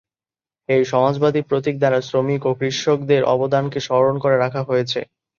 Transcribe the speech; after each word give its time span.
এই 0.69 0.83
সমাজবাদী 0.85 1.41
প্রতীক 1.49 1.75
দ্বারা 1.79 1.99
শ্রমিক 2.01 2.41
ও 2.45 2.51
কৃষকদের 2.59 3.21
অবদানকে 3.33 3.79
স্মরণ 3.79 4.15
করে 4.19 4.35
রাখা 4.37 4.61
হয়েছে। 4.63 4.99